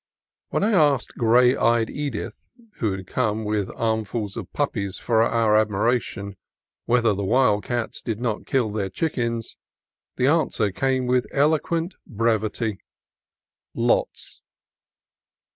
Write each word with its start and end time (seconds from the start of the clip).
When 0.49 0.63
I 0.63 0.71
asked 0.71 1.15
gray 1.15 1.55
eyed 1.55 1.91
Edith, 1.91 2.47
who 2.77 3.03
came 3.03 3.45
with 3.45 3.69
arm 3.75 4.03
fuls 4.03 4.35
of 4.35 4.51
puppies 4.51 4.97
for 4.97 5.21
our 5.21 5.55
admiration, 5.55 6.37
whether 6.85 7.13
the 7.13 7.23
wild 7.23 7.65
cats 7.65 8.01
did 8.01 8.19
not 8.19 8.47
kill 8.47 8.71
their 8.71 8.89
chickens, 8.89 9.57
the 10.15 10.25
answer 10.25 10.71
came 10.71 11.05
with 11.05 11.27
eloquent 11.31 11.97
brevity, 12.07 12.79
"Lots." 13.75 14.41